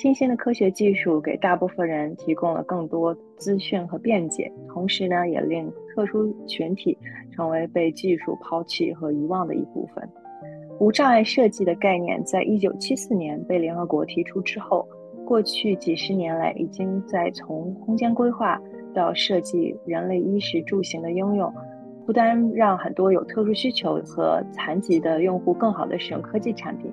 [0.00, 6.96] 新兴的科学技术给大部分人提供了更多资讯和便捷，同时呢，也令特殊群体
[7.30, 10.08] 成为被技术抛弃和遗忘的一部分。
[10.78, 14.88] 无障碍设计的概念在一九七四年被联合国提出之后，
[15.26, 18.58] 过去几十年来，已经在从空间规划
[18.94, 21.52] 到设计人类衣食住行的应用，
[22.06, 26.90] 不单让很多有特殊需求和残疾的用户更好地使用科技产品。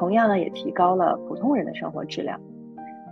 [0.00, 2.40] 同样呢，也提高了普通人的生活质量。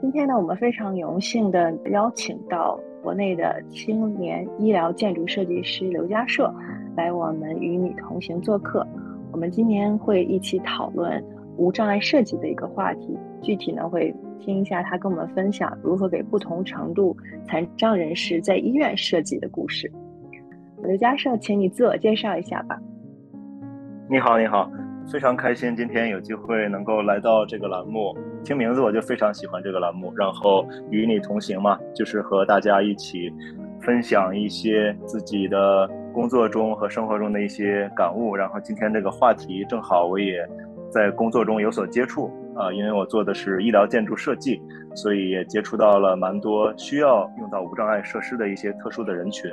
[0.01, 6.51] 今天呢，我们非常荣幸的邀请到国内的青年医疗建筑设计师刘家硕
[6.97, 8.87] 来我们与你同行做客。
[9.33, 11.23] 我们今年会一起讨论
[11.59, 19.93] 无障碍设计的一个话题，具体呢会听一下他跟我们分享如何给不同程度残障人士在医院设计的故事。
[20.83, 22.81] 刘家硕，请你自我介绍一下吧。
[24.09, 24.71] 你好，你好。
[25.11, 28.15] 非常开心今天有机会能够来到这个栏目，
[28.45, 30.13] 听名字我就非常喜欢这个栏目。
[30.15, 33.33] 然后与你同行嘛，就是和大家一起
[33.81, 38.37] 分享一些自己的工作中和生活中的一些感悟。
[38.37, 40.47] 然后今天这个话题正好我也
[40.91, 44.61] 在工作中有所接触啊，因为我做的是医疗建筑设计，
[44.95, 49.51] 所以也接触到了蛮多需要用到无障碍设施的一些特殊的人群。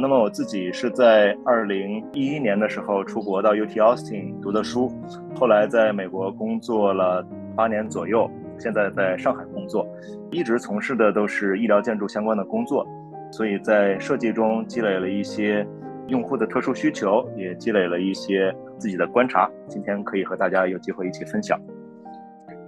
[0.00, 4.90] 那么我自己是在二零一一年的时候出国到 UT Austin 读的书，
[5.34, 7.22] 后来在美国工作了
[7.54, 9.86] 八年左右，现在在上海工作，
[10.30, 12.86] 一直从事的都是医疗建筑相关的工作，
[13.30, 15.66] 所以在设计中积累了一些
[16.08, 21.60] 用户的特殊需求，也积累了一些自己的观察，今天可以和大家有机会一起分享。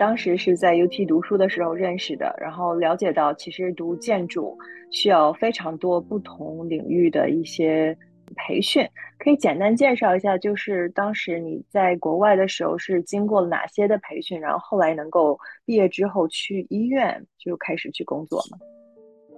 [0.03, 4.59] 当时是在 UT 读书的时候认识的，然后了解到其实读建筑
[4.91, 7.97] 需要非常多不同领域的一些
[8.35, 8.85] 培训，
[9.21, 18.59] 可以简单介绍一下，就是当时你在国外的时候是经过哪些的培训，然后后来能够毕业之后去医院就开始去工作吗？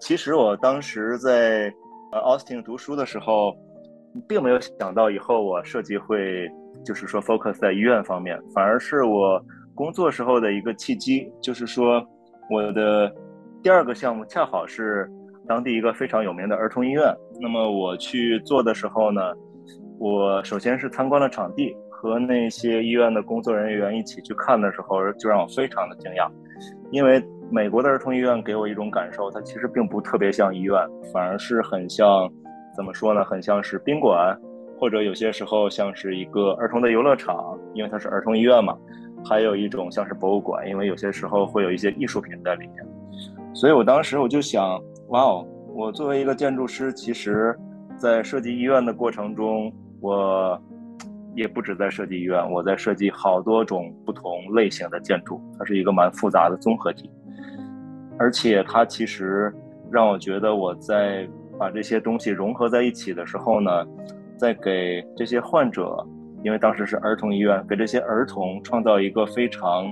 [0.00, 1.70] 其实我当时在
[2.10, 3.54] 呃 Austin 读书的时候，
[4.26, 6.48] 并没有想到以后我设计会
[6.82, 9.44] 就是说 focus 在医院方面，反而是我。
[9.74, 12.04] 工作时候的一个契机，就是说，
[12.48, 13.12] 我的
[13.62, 15.10] 第二个项目恰好是
[15.48, 17.12] 当地一个非常有名的儿童医院。
[17.40, 19.20] 那么我去做的时候呢，
[19.98, 26.30] 我首先是参观了场地，和那些医院的工作人员一起去看的时候，就让我非常的惊讶，
[26.92, 27.20] 因为
[27.50, 30.78] 美国的儿童医院给我一种感受，它其实并不特别像医院，
[31.12, 32.30] 反而是很像，
[32.76, 33.24] 怎么说呢？
[33.24, 34.38] 很像是宾馆，
[34.78, 38.76] 或者有些时候像是一个儿童的游乐场，因为它是儿童医院嘛。
[39.24, 42.86] 还有一种像是博物馆，因为有些时候会有一些艺术品在里面，
[43.54, 47.58] 所以我当时我就想，哇哦，我作为一个建筑师，其实，
[47.96, 50.60] 在设计医院的过程中，我
[51.34, 57.10] 也不止在设计医院，我在设计好多种不同类型的建筑，它是一个蛮复杂的综合体，
[58.18, 59.50] 而且它其实
[59.90, 61.26] 让我觉得我在
[61.58, 63.70] 把这些东西融合在一起的时候呢，
[64.36, 66.06] 在给这些患者。
[66.44, 69.90] 因为当时是儿童医院，给这些儿童创造一个非常，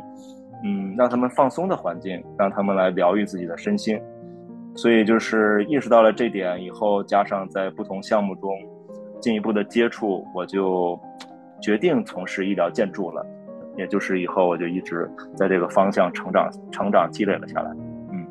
[0.62, 3.98] 嗯，让他们放松的环境，让他们来疗愈自己的身心。
[4.74, 8.50] 所以就是意识到了这点以后，加上在不同项目中
[9.18, 10.98] 进一步的接触，我就
[11.60, 13.26] 决定从事医疗建筑了。
[13.78, 17.70] 也就是以后我就一直在这个方向成长、成长、积累了下来。
[18.10, 18.26] 嗯，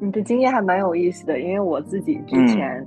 [0.00, 2.84] 你的经验还蛮有意思的，因为我自己之前。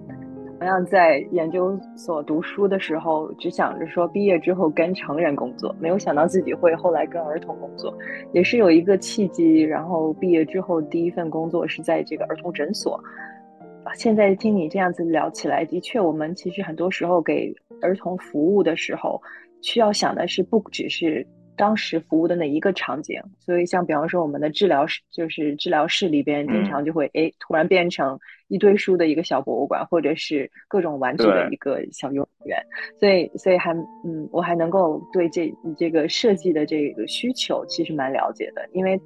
[0.60, 7.98] 同样在研究所读书的时候，只想着说毕业之后跟成人工作，没有想到自己会后来跟儿童工作，
[8.34, 9.62] 也是有一个契机。
[9.62, 13.02] 然后毕业之后第一份工作是在这个儿童诊所。
[13.96, 19.22] 现在听你这样子聊起来，的确，我们其实很多时候给儿童服务的时候，
[19.62, 21.26] 需要想的是不只是。
[21.56, 23.22] 当时服务的那一个场景？
[23.38, 28.18] 所以像比方说我们的治疗室，就是治疗室里边，经常就会哎突然变成
[28.50, 32.62] 一堆书的一个小博物馆，或者是各种玩具的一个小幼儿园。
[33.00, 33.74] 所以，所以还
[34.04, 39.00] 嗯，我还能够对这这个设计的这个需求其实蛮了解的，因为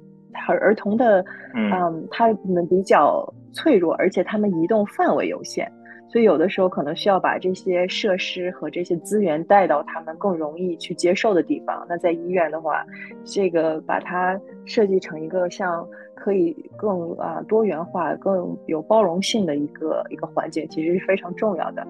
[0.48, 1.24] 儿儿童的
[1.54, 5.70] 嗯，他们比较脆弱，而且他们移动范围有限。
[6.06, 11.84] 所以有的时候可能需要把这些设施和这些资源带到他们更容易去接受的地方。
[11.88, 12.84] 那在医院的话，
[13.24, 15.84] 这个把它设计成一个像
[16.24, 21.86] 可以更啊多元化、更有包容性的一个一个环境，其实是非常重要的。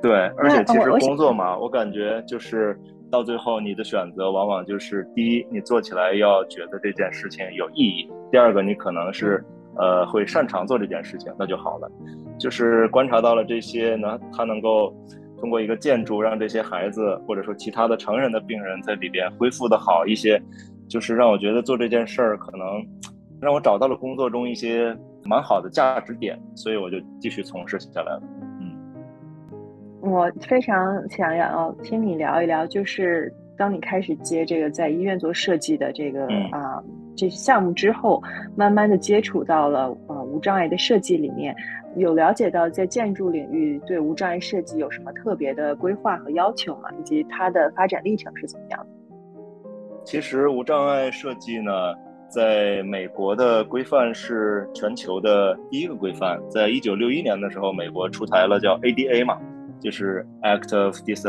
[0.00, 2.78] 对，而且其实工作嘛，我感觉就是
[3.10, 9.44] 到最后你的选择往往就是第一，你做起来要觉得这件事情有意义；第二个，你可能是
[9.76, 11.90] 呃会擅长做这件事情，那就好了。
[12.38, 14.94] 就是观察到了这些呢，他能够
[15.40, 20.40] 通过一个建筑让这些孩子或者说其他的成人的病人在里边恢复的好一些，
[20.94, 22.68] 就是让我觉得做这件事儿可能
[23.40, 28.22] 让我找到了工作中一些蛮好的价值点，所以我就继续从事下来了。
[28.60, 28.70] 嗯
[30.00, 30.76] 我非常
[31.08, 36.80] 想要听你聊一聊，就是当你开始接这个在医院做设计的这个啊
[37.16, 38.22] 这些项目之后，
[38.54, 41.52] 慢慢的接触到了呃无障碍的设计里面，
[41.96, 46.88] 有了解到在建筑领域对无障碍设计有什么特别的规划和要求吗？
[47.00, 48.86] 以及它的发展历程是怎么样的？
[50.04, 51.72] 其实无障碍设计呢，
[52.28, 59.38] 在美国的规范是全球的第一个规范，在一九六一年的时候，美国出台了叫 ADA 嘛。
[59.80, 61.28] 就是 Act of Dis，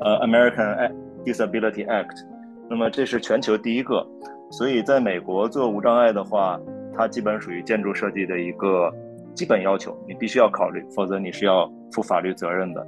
[0.00, 0.90] 呃，American
[1.22, 2.24] Disability Act，
[2.70, 4.06] 那么这是全球第一个，
[4.50, 6.58] 所以在美国做无障碍的话，
[6.96, 8.90] 它基本属于建筑设计的一个
[9.34, 12.86] 基本要求，你必须要考虑，否则你是要负法律责任的。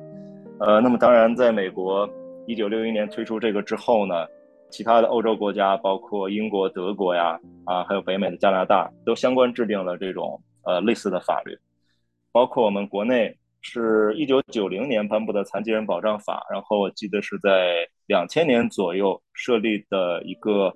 [0.61, 2.09] 呃，那么当然，在美国
[2.47, 4.15] 一九六一年推出这个之后呢，
[4.71, 11.59] 其他的欧洲国家，包括英国、德国呀，啊，还有北美的加拿大，都相关制定了这种呃类似的法律，
[12.33, 13.37] 包括我们国内。
[13.63, 20.73] 是一九九零年颁布的《残疾人保障法》，然后我记得是在两千年左右设立的一个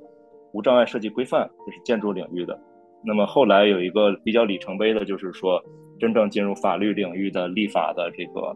[0.53, 2.61] 无障碍设计规范，就是建筑领域的。
[3.03, 5.59] 那么后来有一个比较里程碑的，就是说
[5.99, 8.55] 真正进入法律领域的立法的这个，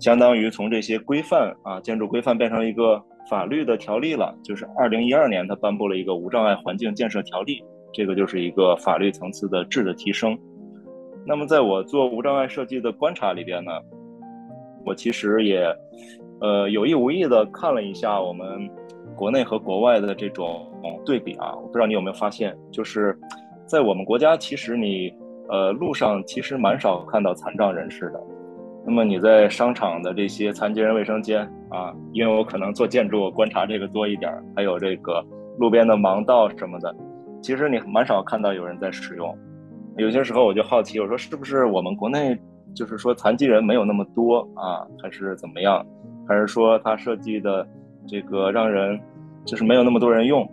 [0.00, 4.34] 相当于从这些规范啊，建筑规范变成一个法律的条例了。
[4.42, 7.62] 就是二零一二年，他颁布了一个无障碍环境建设条例，
[7.92, 10.38] 这个就是一个法律层次的质的提升。
[11.26, 13.72] 那么，在我做无障碍设计的观察里边呢，
[14.84, 15.64] 我其实也，
[16.40, 18.46] 呃，有意无意的看了一下我们
[19.16, 20.70] 国内和国外的这种
[21.04, 21.54] 对比啊。
[21.56, 23.18] 我不知道你有没有发现，就是
[23.64, 25.10] 在我们国家，其实你
[25.48, 28.20] 呃路上其实蛮少看到残障人士的。
[28.86, 31.40] 那么你在商场的这些残疾人卫生间
[31.70, 35.24] 啊，因为我可能做建筑，观察这个多一点，还有这个
[35.58, 36.94] 路边的盲道什么的，
[37.42, 39.36] 其实你蛮少看到有人在使用。
[39.96, 42.36] 有些时候我就好奇，我说是不是我们国内
[42.74, 45.84] 就是说残疾人没有那么多啊，还是怎么样？
[46.28, 47.66] 还是说他设计的
[48.06, 49.00] 这个让人
[49.44, 50.46] 就是没有那么多人用？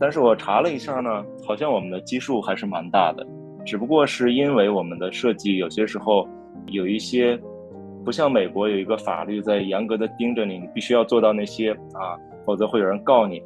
[0.00, 3.26] 但是我查了一下呢，好像我们的基数还是蛮大的，
[3.66, 6.26] 只不过是因为我们的设计有些时候
[6.66, 7.38] 有一些
[8.04, 12.16] 不像美国有一个法律在严格的盯着你，你必须要做到那些啊，
[12.46, 13.42] 否则会有人告你。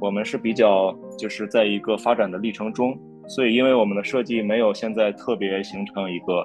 [0.00, 2.98] 我们是比较就是在一个发展的历程中。
[3.28, 6.44] 所以，因为我们的设计没有现在特别形成一个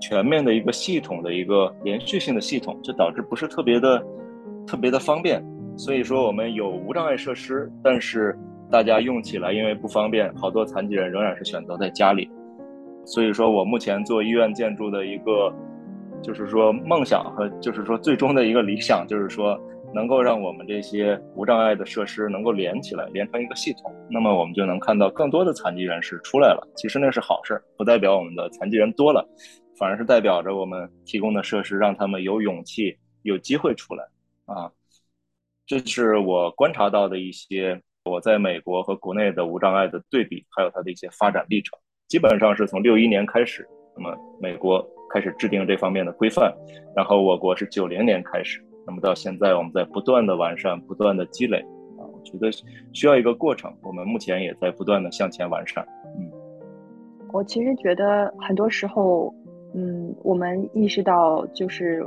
[0.00, 4.02] 全面的一个系统的一个连续性的系统，就导致不是特别的
[4.66, 5.40] 特别的方便。
[5.76, 8.36] 所以说，我们有无障碍设施，但是
[8.68, 12.28] 大家用起来因为不方便，好多残疾人仍然是选择在家里。
[13.04, 15.54] 所以说我目前做医院建筑的一个，
[16.22, 19.58] 就是说梦想和就是说最终的一个理想，就是说。
[19.94, 26.68] 能够让我们这些无障碍的设施能够连起来，连成一个系统，那么我们就能看到更多的残疾人士出来了。
[26.76, 29.26] 其实那是好事，不代表我们的残疾人多了，
[29.78, 34.04] 反而是代表着我们提供的设施让他们有勇气、有机会出来。
[34.44, 34.70] 啊，
[35.66, 41.78] 这是我观察到的一些我在美国和国内的无障碍的对比，还有它的一些发展历程。
[42.08, 46.52] 基本上是从六一年开始，那么美国开始制定这方面的规范，
[46.94, 48.62] 然后我国是九零年开始。
[48.86, 51.58] 那么到现在，我们在不断的完善，不断的积累，
[51.98, 52.48] 啊，我觉得
[52.94, 53.70] 需要一个过程。
[53.82, 55.86] 我们目前也在不断的向前完善。
[56.18, 56.30] 嗯，
[57.30, 59.30] 我其实觉得很多时候，
[59.74, 62.02] 嗯，我们意识到就是，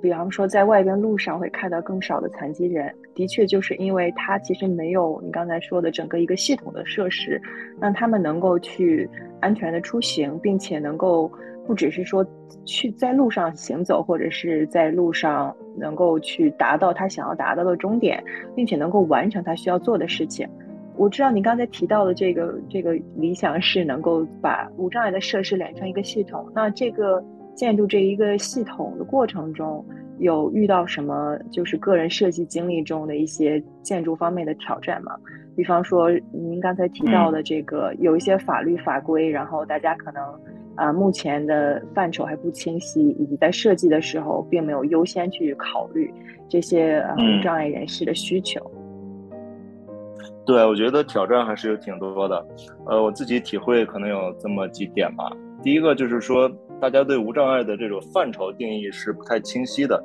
[0.00, 7.42] 比方说在外边路上会看到更少的残疾人，的确就是因为他其实没有你刚才说的整个一个系统的设施，
[7.80, 11.28] 让他们能够去安全的出行，并且能够。
[11.66, 12.24] 不只是说
[12.64, 18.22] 去在路上行走，或者是在路上能够去达到他想要达到的终点，
[18.54, 20.48] 并且能够完成他需要做的事情。
[20.96, 26.50] 我知道你刚才提到的这个这个理想是能够把无障碍的设施连成一个系统。
[26.54, 27.22] 那这个
[27.54, 29.84] 建筑这一个系统的过程中，
[30.18, 35.16] 有遇到什么就是个人设计经历中的一些建筑方面的挑战吗？
[35.56, 40.22] 比方说您刚才提到的这个有一些法律法规，然后大家可能。
[40.76, 46.12] 啊，目前的范畴还不清晰，以及在设计的时候并没有优先去考虑
[46.48, 48.60] 这些呃无障碍人士的需求。
[50.44, 52.46] 对，我觉得挑战还是有挺多的。
[52.86, 55.24] 呃，我自己体会可能有这么几点吧。
[55.62, 56.48] 第一个就是说，
[56.80, 60.00] 大家对无障碍的这种范畴定义是不太清晰的，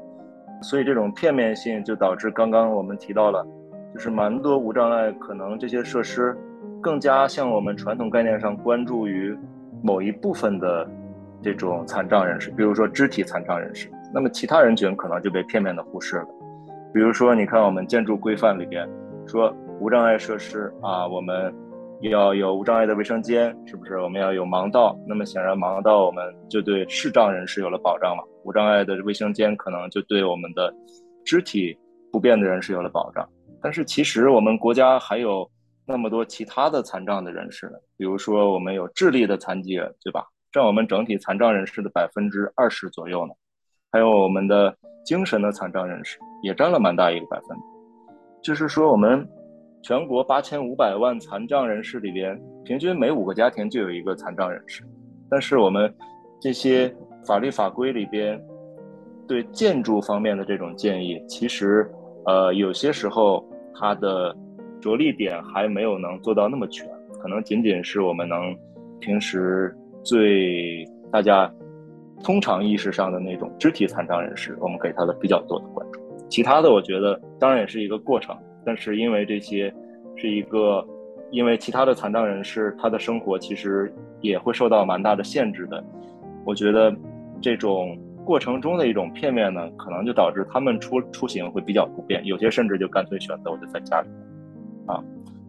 [0.63, 3.45] 所以这种片面性就导致刚刚我们提到了，
[3.93, 6.35] 就是蛮多无障碍可能这些设施
[6.81, 9.37] 更加像我们传统概念上关注于
[9.81, 10.89] 某一部分的
[11.41, 16.27] 这种残障人士，比如说肢体残障人士，那么其他人群可能就被片面的忽视了。
[16.93, 18.87] 比如说，你看我们建筑规范里边
[19.27, 19.55] 说。
[19.81, 21.51] 无障碍设施啊，我们
[22.01, 23.97] 要有无障碍的卫生间，是不是？
[23.97, 24.95] 我们要有盲道。
[25.07, 28.23] 那么显然，盲道我们就对视障人士有了保障嘛。
[28.43, 30.71] 无障碍的卫生间可能就对我们的
[31.25, 31.75] 肢体
[32.11, 33.27] 不便的人士有了保障。
[33.59, 35.49] 但是其实我们国家还有
[35.85, 40.25] 那么多其他的残障的人士呢，比如说我们有智力的残疾人，对吧？
[40.51, 43.33] 占我们整体残障人士的百分之二十左右呢。
[43.91, 47.63] 还有我们的精神的残障人士，也占了蛮大一个百分比。
[48.41, 49.27] 就是说我们。
[49.83, 54.83] 全国八千五百万残障人士里边，平均每五个家庭就有一个残障人士。
[55.27, 55.91] 但是我们
[56.39, 56.95] 这些
[57.25, 58.39] 法律法规里边
[59.27, 61.91] 对建筑方面的这种建议，其实
[62.27, 64.35] 呃有些时候它的
[64.81, 66.85] 着力点还没有能做到那么全，
[67.21, 68.53] 可能仅仅是我们能
[68.99, 69.73] 平时
[70.03, 71.49] 最大家
[72.23, 76.01] 通常意识上的那种肢体残障人士，我们给他的比较多的关注。
[76.27, 78.35] 其他的，我觉得当然也是一个过程。
[78.63, 79.73] 但是因为这些
[80.15, 80.85] 是一个，
[81.31, 85.83] 因为其他的残障人士他的生活其实也会受到蛮大的限制的，
[86.45, 86.95] 我觉得
[87.41, 94.07] 这种过程中的一种片面呢，可能就导致他们出出行会比较不便，有些甚至就干脆选择我就在家里，
[94.91, 95.03] 啊，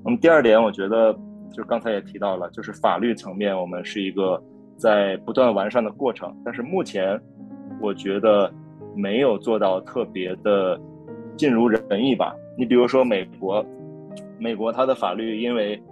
[0.05, 1.13] 那么第二点，我觉得
[1.51, 4.43] 就是刚才也提到了，就是法律层面我们是一个
[4.77, 7.21] 在不断完善的过程，但是目前
[7.81, 8.53] 我觉得
[8.95, 10.81] 没有做到特别的
[11.37, 12.35] 尽如人意吧。
[12.57, 13.65] 你比如说美国，
[14.39, 15.83] 美国它的法律因为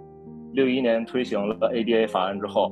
[0.53, 2.71] 六一年推行了 ADA 法案之后，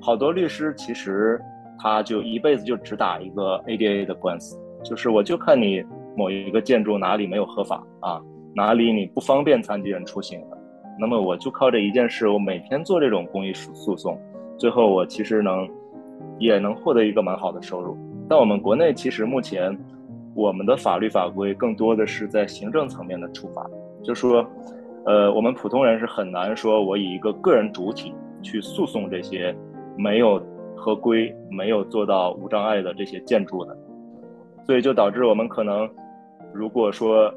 [0.00, 1.40] 好多律师其实
[1.78, 5.82] 他就一辈子就只打一个 ADA 的官司，就是我就看你
[6.16, 8.22] 某一个建筑哪里没有合法啊，
[8.54, 10.58] 哪里你不方便残疾人出行的，
[10.98, 14.18] 那么我就靠这一件事，我每天做这种公益诉讼，
[14.56, 15.68] 最后我其实能
[16.38, 17.96] 也能获得一个蛮好的收入。
[18.28, 19.76] 但我们国内其实目前。
[20.36, 23.64] 我们的法律法规更多的是在行政层面的处罚，
[24.02, 24.44] 就说，
[25.06, 29.54] 呃，我们普通人是很难说，我以一个个人主体去诉讼这些
[29.96, 30.44] 没有
[30.74, 33.78] 合规、没有做到无障碍的这些建筑的，
[34.66, 35.88] 所以就导致我们可能，
[36.52, 37.32] 如果说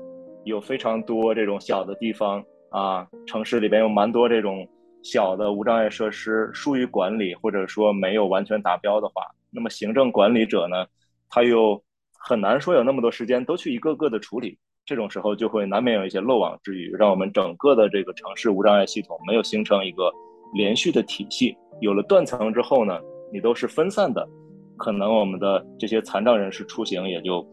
[0.48, 4.68] 有非常多这种小的地方啊，城市里边有蛮多这种
[5.04, 10.86] 小的无障碍设施疏于管理，或者说没有完全达标的话，那么行政管理者呢，
[11.30, 11.82] 他又。
[12.20, 20.12] 很难说有那么多时间都去一个个的处理，这种时候就会难免有一些漏网之鱼，让我们整个的这个城市无障碍系统没有形成一个
[20.54, 21.56] 连续的体系。
[21.80, 23.00] 有了断层之后呢，
[23.32, 24.28] 你都是分散的，
[24.76, 27.48] 可能我们的这些残障人士出行也就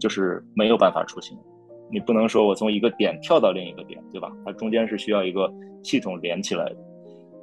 [0.00, 1.36] 就是没有办法出行。
[1.90, 4.30] 你不能说我从一个点跳到另一个点，对吧？
[4.44, 5.52] 它中间是需要一个
[5.82, 6.76] 系统连起来的。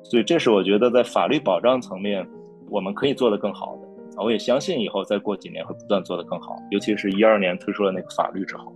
[0.04, 2.28] 所以这是我觉得在法律保障层面
[2.70, 3.88] 我们可以做得更好的。
[4.22, 8.72] 我也相信以后再过几年会不断做得更好，尤其是一二年推出了那个法律之后。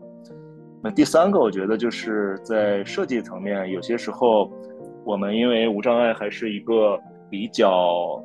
[0.81, 4.51] 那第三个，我觉得就是在设计层面，有些时候
[5.03, 8.23] 我们因为无障碍还是一个比较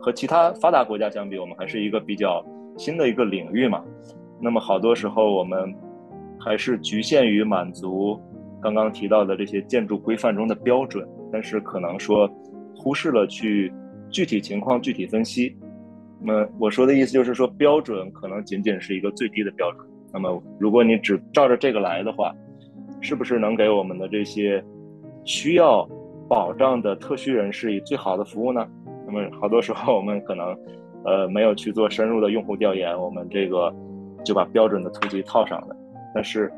[0.00, 2.44] 和其他发达国家相比，我们还是一个比较
[2.78, 3.84] 新的一个领域嘛。
[4.40, 5.74] 那么好多时候我们
[6.46, 8.16] 还是局限于满足
[8.62, 12.30] 刚刚提到的这些建筑规范中的标准，但是可能说
[12.76, 13.72] 忽视了去
[14.10, 15.56] 具体情况具体分析。
[16.20, 19.84] 那么我说的意思就是说，标准可能仅仅是一个最低的标准。
[20.12, 22.32] 那么如果你只照着这个来的话，
[23.00, 24.64] 是不是能给我们的这些
[25.24, 25.84] 需要
[26.28, 28.64] 保障的特需人士以最好的服务呢？
[29.04, 30.56] 那么好多时候我们可能，
[31.04, 33.74] 呃，没有去做深入的用户调研，我们这个
[34.24, 35.76] 就把标准的图集套上了。
[36.16, 36.50] 但是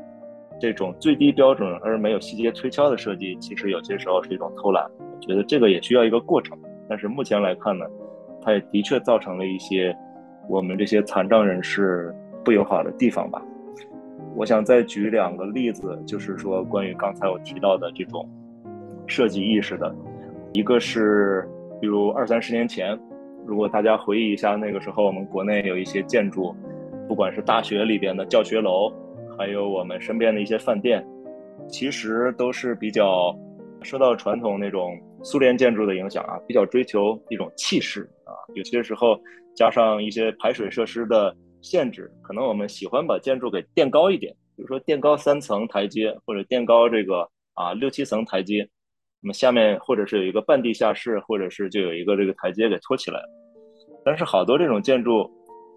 [0.57, 4.89] 这种最低标准而没有细节推敲的设计，其实有些时候是一种偷懒。
[4.97, 6.57] 我觉得这个也需要一个过程。
[6.87, 7.85] 但是目前来看呢？
[8.41, 9.93] 它也的确造成了一些
[10.47, 13.41] 我们这些残障人士不友好的地方吧。
[14.33, 18.25] 我想再举两个例子，就是说关于刚才我提到的这种
[19.07, 19.93] 设计意识的，
[20.53, 21.45] 一个是
[21.81, 22.97] 比如二三十年前，
[23.45, 26.55] 如果大家回忆一下那个时候，我们国内有一些建筑，
[27.09, 28.89] 不管是大学里边的教学楼，
[29.39, 31.01] 还有我们身边的一些饭店，
[31.69, 33.33] 其实都是比较
[33.81, 38.35] 受到传统那种苏联建筑的影响啊，比较追求一种气势啊。
[38.53, 39.17] 有些时候
[39.55, 48.67] 加上一些排水设施的限制，可能我们喜欢把建筑给垫高一点，比如说垫高三层台阶，或者垫高这个啊六七层台阶。
[49.21, 53.21] 那么下面或者是有一个半地下室，或者是就有一个这个台阶给托起来。
[54.03, 55.31] 但是好多这种建筑，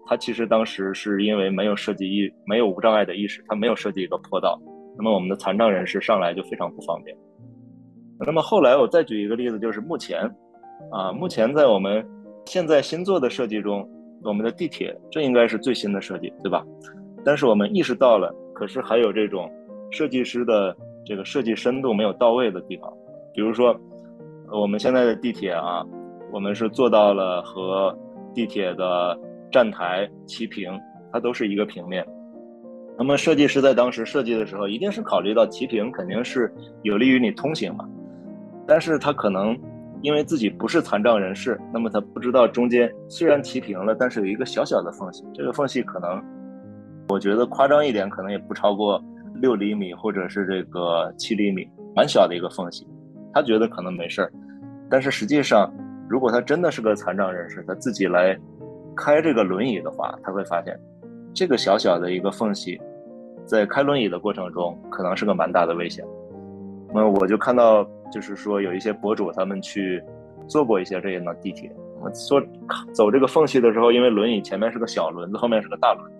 [0.05, 4.59] 它其实当时是因为没有设计意，没有无障碍的意识，它没有设计一个坡道。
[4.97, 7.15] 那么我们的残障人士上来就非常不方便。
[8.19, 10.19] 那么后来我再举一个例子，就是目前，
[10.91, 12.05] 啊，目前在我们
[12.45, 13.89] 现在新做的设计中，
[14.23, 16.63] 我们的地铁这应该是最新的设计，对吧？
[17.25, 19.49] 但是我们意识到了，可是还有这种
[19.89, 22.93] 设计师的这个设计深度没有到位的地方，
[23.33, 23.75] 比如说
[24.51, 25.83] 我们现在的地铁啊，
[26.31, 27.97] 我们是做到了和
[28.33, 29.17] 地铁的
[29.53, 30.77] 站台齐平，
[31.11, 32.05] 它都是一个平面。
[32.97, 37.87] 那么设计师在当时设计的时候，一定是考虑到齐平肯定是有利于你通行嘛。
[38.67, 39.57] 但是他可能
[40.01, 45.23] 因为自己不是残障人士，那么他不知道中间虽然齐平了，但是有一个小小的缝隙。
[45.33, 46.21] 这个缝隙可能，
[47.09, 49.01] 我觉得夸张一点，可能也不超过
[49.35, 52.87] 六厘米或者是这个七厘米，蛮小的一个缝隙。
[53.33, 54.31] 他觉得可能没事儿，
[54.89, 55.73] 但是实际上，
[56.07, 58.37] 如果他真的是个残障人士，他自己来
[58.95, 60.79] 开这个轮椅的话，他会发现。
[61.33, 62.79] 这个小小的一个缝隙，
[63.45, 66.05] 在开轮椅的过程中，可能是个蛮大的危险。
[66.93, 70.03] 那我就看到，就是说有一些博主他们去
[70.47, 71.71] 坐过一些这样的地铁，
[72.01, 72.39] 我坐
[72.93, 76.11] 走这个缝隙的时候，因为轮椅前面是个小轮子，后面是个大轮，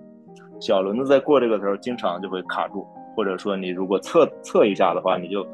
[0.60, 5.46] 小轮子在过这个时候，经常就会卡住，或者说你如果侧侧一下的话，你就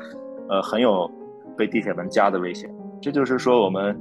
[0.48, 1.12] 呃很有
[1.58, 2.74] 被地铁门夹的危险。
[3.02, 3.94] 这就是说，我们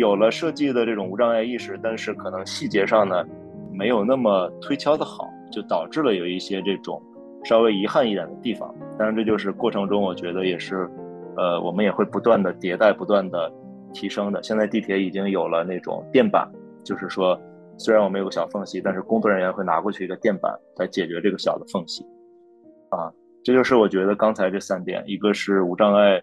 [0.00, 3.24] 有了设计的这种无障碍意识，但是可能细节上呢。
[3.72, 7.00] 没有那么推敲的好，就导致了有一些这种
[7.44, 8.74] 稍微遗憾一点的地方。
[8.98, 10.90] 当然，这就是过程中，我觉得也是，
[11.36, 13.50] 呃，我们也会不断的迭代、不断的
[13.94, 14.42] 提升的。
[14.42, 16.46] 现在地铁已经有了那种垫板，
[16.84, 17.40] 就是说，
[17.78, 22.04] 虽然我们有个小缝隙，但是工作人员会拿过去一个垫板来解决这个小的缝隙。
[22.90, 23.10] 啊，
[23.42, 26.20] 这就是我觉得刚才这三点：一个是无障碍，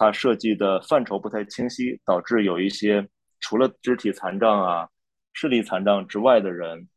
[0.00, 3.06] 它设计的范畴不太清晰，导致有一些
[3.38, 4.88] 除了肢体残障啊。
[5.34, 6.88] 视力残障之外的人，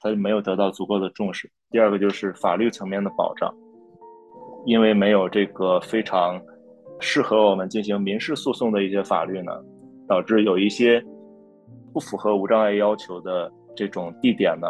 [0.00, 1.48] 他没有得到足够的重视。
[1.70, 3.54] 第二个就是法律层面的保障，
[4.66, 6.40] 因为没有这个非常
[6.98, 9.52] 适合我们进行民事诉讼的一些法律呢，
[10.08, 11.00] 导致有一些
[11.92, 14.66] 不符合无障碍要求的这种地点呢，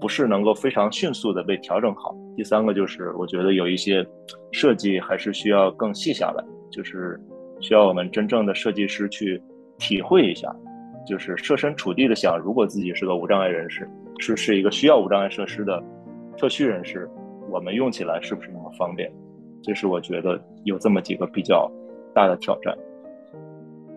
[0.00, 2.12] 不是能够非常迅速的被调整好。
[2.36, 4.04] 第三个就是我觉得有一些
[4.50, 7.20] 设计还是需要更细下来，就是
[7.60, 9.42] 需要我们真正的设计师去
[9.78, 10.54] 体会一下。
[11.06, 15.82] 就是设身处地的想，如果自己是个无障碍人士，是是一个需要无障碍设施的
[16.36, 17.08] 特需人士，
[17.50, 19.10] 我们用起来是不是那么方便？
[19.62, 21.68] 这是我觉得有这么几个比较
[22.14, 22.76] 大的挑战。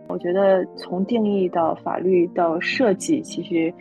[0.07, 3.71] 我觉得从定义到法律到设计，其实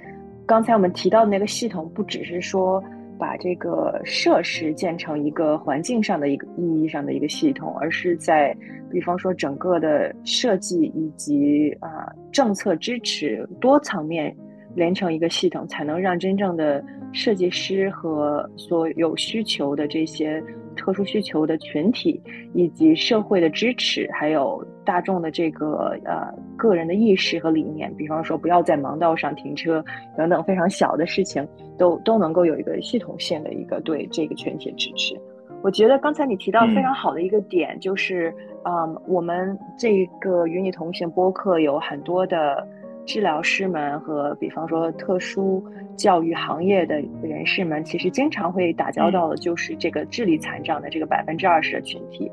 [0.44, 2.82] 刚才我们提到的那个系统，不只是说。
[3.22, 8.52] 把这个设施建成一个环境上的一个意义上的一个系统，而是在，
[8.90, 14.36] 比方说整个的设计以及啊政策支持多层面
[14.74, 20.42] 连成一个系统，才能让真正的设计师和所有需求的这些
[20.76, 22.20] 特殊需求的群体，
[22.54, 29.84] 以及社会的支持，还有大众的这个呃个人的意识和理念，比方说不要在盲道上停车
[30.16, 31.46] 等等非常小的事情。
[31.78, 35.18] 都都能够有一个系统性的一个对这个群体支持。
[35.62, 38.32] 我觉得刚才你提到非常好的一个点，就是，
[38.62, 42.64] 嗯，我们这个与你同行播客有很多的
[43.04, 45.64] 治疗师们和，比方说特殊
[45.96, 52.30] 教育行业的人士们，其实经常会打交道的，就是这个智力残障的这个百分之二十的群体。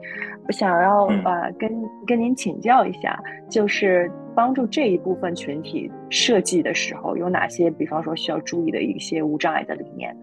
[0.48, 1.72] 我想要啊，跟
[2.08, 3.19] 跟您请教一下，
[3.50, 4.12] 就是。
[4.36, 10.15] 帮助这一部分群体设计的时候，有哪些，比方说需要注意的一些无障碍的理念？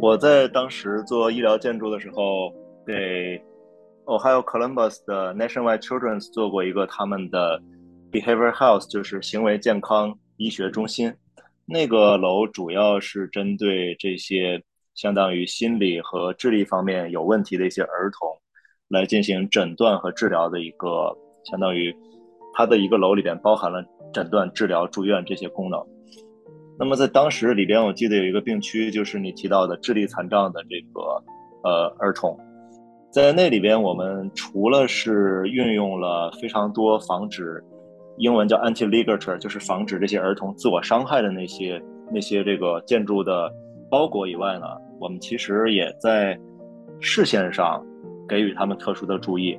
[0.00, 2.50] 我在当时做医疗建筑的时候，
[2.84, 3.40] 给
[4.06, 7.62] Ohio Columbus 的 Nationwide Children's 做过一个他们的
[8.10, 11.14] Behavior Health，就是行为健康医学中心。
[11.66, 14.62] 那个楼主要是针对这些
[14.94, 18.28] 相当于心理和智力方面有问题的一些儿童，
[18.88, 21.94] 来进行诊断和治疗的一个相当于。
[22.56, 25.84] 它的一个楼里边包含了诊断、治疗、住院这些功能。
[26.78, 31.24] 那么在当时里边，我记得有一个病区，就是你提到的智力残障的这个
[31.68, 32.38] 呃儿童。
[33.10, 37.60] 在那里边，我们除了是运用了非常多防止
[38.18, 43.52] 英文叫 anti-ligature，就是防止这些儿童自我伤害的那些那些这个建筑的
[43.90, 44.66] 包裹以外呢，
[45.00, 46.38] 我们其实也在
[47.00, 47.84] 视线上
[48.28, 49.58] 给予他们特殊的注意。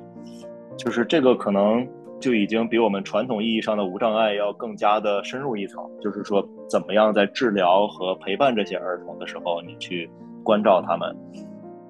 [0.76, 1.86] 就是这个可能
[2.20, 5.82] 就已经比我们传统意义上的无障碍要更加的深入一层。
[6.02, 10.10] 就是说，怎么样在治疗和陪伴这些儿童的时候，你去
[10.42, 11.14] 关照他们。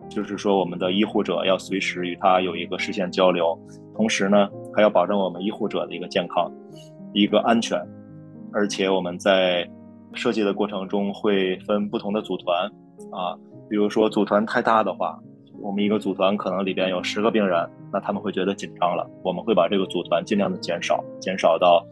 [0.08, 3.58] 就是说，我们的医护者要随时与他有一个视线交流，
[3.92, 6.52] 同时呢，还要保证我们医护者的一个健康、
[7.12, 7.80] 一个安全。
[8.52, 9.68] 而且我们在
[10.12, 12.66] 设计的过程中会分不同的组团
[13.10, 13.34] 啊，
[13.68, 15.18] 比如说组团太大的话。
[15.62, 19.08] 我们一个组团可能里边有十个病人，那他们会觉得紧张了。
[19.24, 21.82] 我们会把这个组团尽量的减少，减少到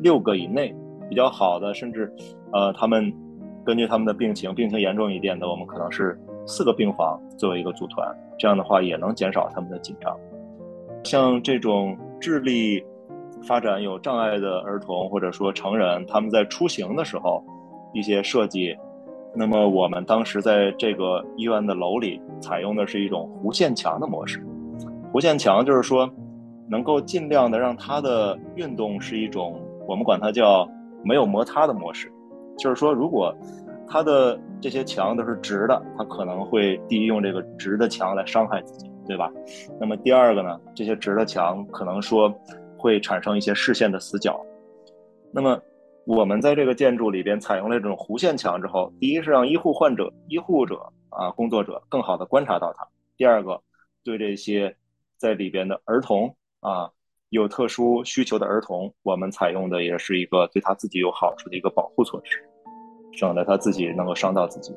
[0.00, 0.72] 六个以内，
[1.10, 2.10] 比较好的，甚至，
[2.52, 3.12] 呃，他们
[3.66, 10.16] 根据他们的病情，病情严重一点的，我们可能是四个病房作为一个组团，这样的话也能减少他们的紧张。
[11.02, 12.84] 像这种智力
[13.46, 17.42] 发展有障碍的儿童或者说成人，他们在出行的时候，
[17.92, 18.76] 一些设计。
[19.34, 24.44] 那么我们当时在这个医院的楼里采用的是一种弧线墙的模式。
[25.12, 26.10] 弧线墙就是说，
[26.68, 30.68] 能够尽量的让它的运动是一种我们管它叫
[31.04, 32.10] 没有摩擦的模式。
[32.58, 33.32] 就是说，如果
[33.86, 39.32] 它的这些墙都是直的，它可能会第一用这个直的墙来伤害自己，对吧？
[39.80, 42.32] 那么第二个呢，这些直的墙可能说
[42.76, 44.40] 会产生一些视线的死角。
[45.32, 45.60] 那么。
[46.06, 52.82] 我们在这个建筑里边采用了这种弧线墙之后，第一是让医护患者、医护者啊工作者更好的观察到它；
[53.18, 53.60] 第二个，
[54.02, 54.74] 对这些
[55.18, 56.90] 在里边的儿童啊
[57.28, 62.42] 有特殊需求的儿童，我们采用的也是一个对他自己有好处的一个保护措施，
[63.12, 64.74] 省得他自己能够伤到自己。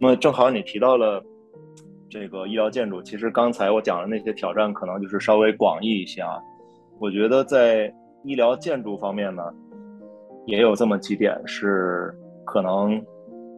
[0.00, 1.20] 那么正好你提到了
[2.10, 6.38] 这个医疗建筑，其实刚才我讲的那些挑战可能就是稍微广义一些啊。
[6.98, 7.92] 我觉得在
[8.24, 9.42] 医疗建筑方面呢。
[10.46, 12.10] 也有这么几点是
[12.46, 12.98] 可能，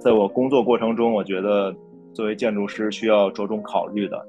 [0.01, 1.73] 在我工作过程中，我觉得
[2.13, 4.27] 作为建筑师需要着重考虑的。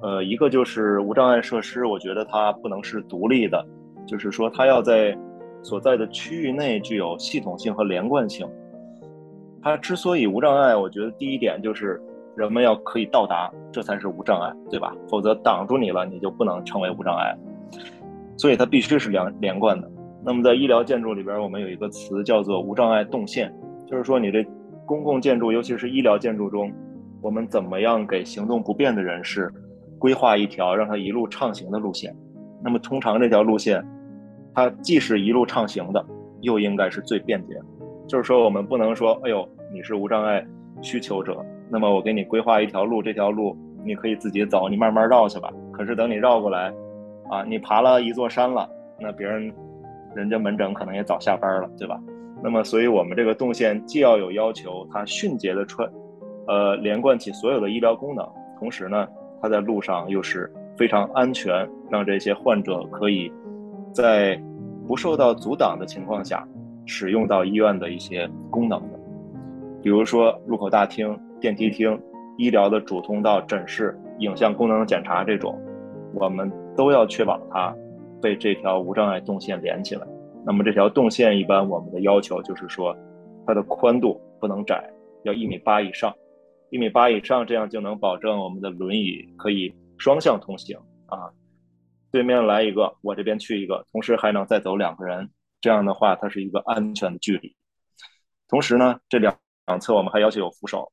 [0.00, 3.62] 呃，一个就是无障碍设施，我觉得它不能是独立的，
[4.06, 5.14] 就是说它要在
[5.62, 8.48] 所在的区域内具有系统性和连贯性。
[9.62, 12.00] 它之所以无障碍，我觉得第一点就是
[12.36, 14.94] 人们要可以到达，这才是无障碍，对吧？
[15.08, 17.36] 否则挡住你了，你就不能成为无障碍。
[18.36, 19.90] 所以它必须是连连贯的。
[20.24, 23.52] 那么在医疗建筑里边，我们有一个词叫做无障碍动线，
[23.86, 24.44] 就是说你这
[24.86, 26.72] 公共建筑，尤其是医疗建筑中，
[27.20, 29.52] 我们怎么样给行动不便的人士
[29.98, 32.14] 规划一条让他一路畅行的路线？
[32.64, 33.84] 那么通常这条路线，
[34.54, 36.04] 它既是一路畅行的，
[36.40, 37.60] 又应该是最便捷。
[38.06, 40.44] 就是说我们不能说，哎呦，你是无障碍
[40.80, 41.36] 需求者，
[41.72, 45.50] 那么我给你规划一条路，这条路你可以自己走，你慢慢绕去吧。
[45.72, 46.72] 可是等你绕过来，
[47.30, 48.68] 啊，你爬了一座山了，
[49.00, 49.50] 那别人。
[50.14, 51.98] 人家门诊可能也早下班了，对吧？
[52.42, 55.90] 那么，所以我们这个动线既要有要求，它迅捷的穿，
[56.46, 59.08] 呃，连贯起所有的医疗功能，同时呢，
[59.40, 63.32] 它在路上又是非常安全，让这些患者可以
[63.90, 64.38] 在
[64.86, 66.46] 不受到阻挡的情况下
[66.84, 69.00] 使用到医院的一些功能的，
[69.82, 72.00] 比如说入口大厅、电梯厅、
[72.38, 75.60] 医疗的主通道、诊室、影像功能检查这种，
[76.14, 77.74] 我们都要确保它。
[78.22, 80.06] 被这条无障碍动线连起来，
[80.46, 82.96] 那么这条动线一般我们的要求就是说，
[83.44, 84.88] 它的宽度不能窄，
[85.24, 86.14] 要一米八以上，
[86.70, 91.32] 一米八以上，这样就能保证我们的轮椅可以双向通行啊。
[92.12, 95.28] 对面来一个，我这边去一个，同时还能再走两个人，
[95.60, 97.56] 这样的话它是一个安全的距离。
[98.48, 100.92] 同时呢，这两两侧我们还要求有扶手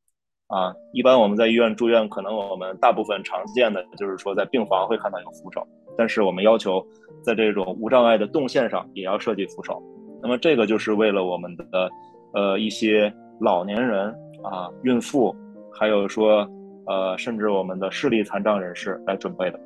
[0.49, 0.75] 啊。
[0.91, 5.65] 一般我们在医院住院，可能我们大部分常见的就是说在病房会看到有扶手。
[5.97, 6.85] 但是我们要求，
[7.23, 9.81] 在这种无障碍的动线上也要设计扶手。
[10.21, 11.89] 那么这个就是为了我们的，
[12.33, 14.07] 呃，一些老年人
[14.43, 15.35] 啊、孕妇，
[15.73, 16.47] 还有说，
[16.85, 19.59] 呃，甚至我们的视力残障人士来准备的。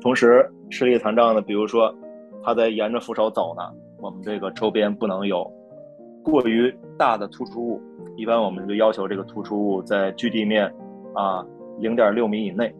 [0.00, 1.94] 同时，视力残障的，比如说
[2.42, 3.62] 他在沿着扶手走呢，
[3.98, 5.50] 我们这个周边不能有
[6.22, 7.82] 过于大的突出物。
[8.16, 10.72] 一般我们就要求这个突出物在距地面
[11.14, 11.44] 啊
[11.80, 12.72] 零点六米以内。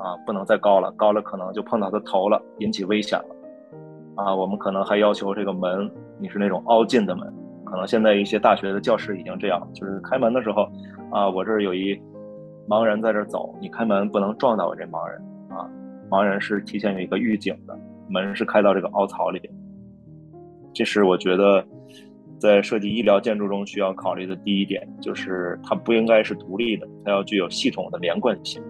[0.00, 3.34] 啊，不能再高了，高了可能就碰到他头了，引起危险了。
[4.14, 7.26] 啊，我们可能还要求这个门，你是那种凹进的门，
[7.64, 10.68] 可能现在一些大学的教室已经这样，就是开门的时候，
[11.10, 12.00] 啊，我这儿有一
[12.68, 15.68] 盲人在这儿走，你开门不能撞到我这盲人啊，
[16.08, 17.76] 盲人是提前有一个预警的，
[18.08, 19.50] 门是开到这个凹槽里。
[20.72, 21.66] 这是我觉得
[22.38, 28.62] 在设计医疗建筑中需要考虑的第一点，就是它不应该是独立的，它要具有系统的连贯性。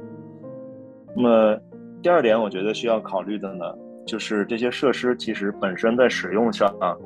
[1.14, 1.60] 那么，
[2.02, 3.64] 第二点，我觉得需要考虑的呢，
[4.06, 6.96] 就是这些设施其实本身在使用上啊，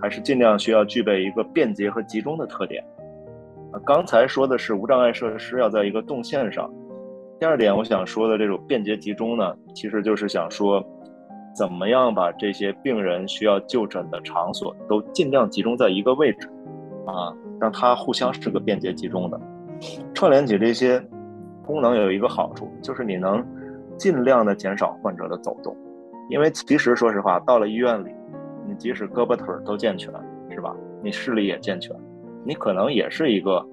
[0.00, 2.82] 还是尽量需要具备一个便捷和集中的特点。
[3.84, 6.68] 刚才说的是无障碍设施要在一个动线上，
[7.38, 10.82] 第二点，我想说的这种便捷集中呢，其实就是想说，
[11.54, 16.48] 怎么样把这些病人需要就诊的场所都尽量集中在一个位置，
[17.06, 19.40] 啊，让它互相是个便捷集中的，
[20.14, 21.02] 串联起这些
[21.64, 23.44] 功能有一个好处，就是你能
[23.96, 25.76] 尽量的减少患者的走动，
[26.30, 28.10] 因为其实说实话，到了医院里，
[28.66, 30.12] 你即使胳膊腿儿都健全，
[30.50, 30.74] 是吧？
[31.02, 31.94] 你视力也健全，
[32.44, 33.64] 你可能也是一个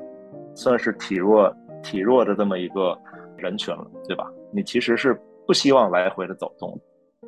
[0.53, 2.97] 算是体弱体弱的这么一个。
[3.37, 4.25] 人群了，对吧？
[4.49, 5.13] 你其实是
[5.45, 6.79] 不希望来回的走动，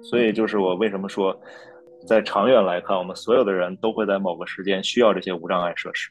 [0.01, 1.37] 所以就是我为什么说，
[2.05, 6.09] 在长远来看，我们所有的人都会在某个时间需要这些无障碍设施。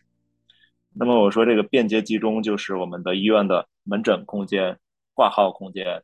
[0.93, 4.77] 那么我说这个便捷集中，就是我们的医院的门诊空间、
[5.15, 6.03] 挂号空间，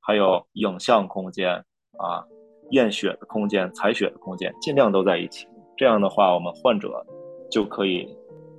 [0.00, 1.52] 还有影像空间
[1.98, 2.22] 啊、
[2.70, 5.46] 验血的空间、采血的空间，尽量都在一起。
[5.76, 7.04] 这样的话，我们患者
[7.50, 8.06] 就可以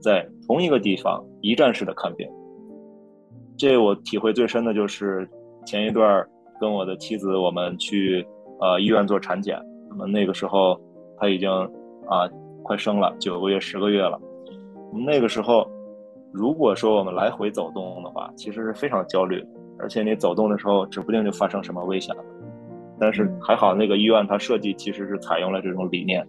[0.01, 2.27] 在同一个地方一站式的看病。
[3.57, 5.27] 这我体会最深的就是
[5.65, 6.27] 前一段
[6.59, 8.25] 跟我的妻子我们去
[8.59, 10.79] 呃医院做产检，那么那个时候
[11.17, 11.49] 她已经
[12.07, 12.27] 啊
[12.63, 14.19] 快生了九个月十个月了，
[15.05, 15.67] 那个时候
[16.31, 19.45] 如果说我们来回走动的话，其实是非常焦虑，
[19.79, 22.23] 而且你走动的时候指不定就发生什么危险了。
[22.99, 26.25] 但是还好那个医院它设计其实是采用了这种理念，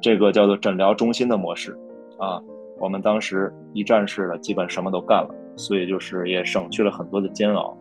[0.00, 1.76] 这个叫做诊疗中心的模式
[2.18, 2.40] 啊，
[2.78, 5.34] 我们当时一站式的基本什么都干了。
[5.58, 7.74] 所以就是也省去了很多的煎熬。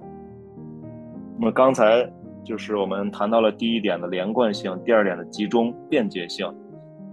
[1.38, 2.10] 那么刚才
[2.46, 6.48] 就是我们谈到了第一点的连贯性，第二点的集中便捷性，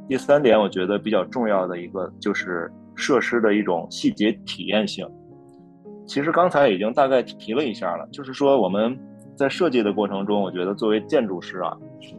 [0.09, 5.05] 第三点我觉得比较重要的一个就是设施的一种细节体验性。
[6.07, 8.97] 其实刚才已经大概提了一下了，就是说我们
[9.35, 11.77] 在设计的过程中，我觉得作为建筑师啊，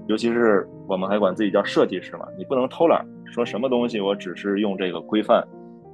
[0.08, 5.42] 尤其是我们还管自己叫设计师嘛，你不能偷懒，说什么东西我只是用这个规范。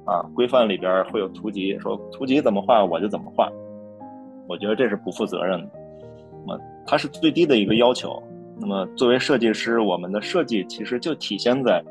[0.06, 3.48] 啊，规范里边会有图集，说图集怎么画我就怎么画，
[4.48, 5.70] 我觉得这是不负责任的。
[6.86, 8.22] 它是最低的一个要求。
[8.58, 11.82] 那么作为设计师，我们的设计其实就体现在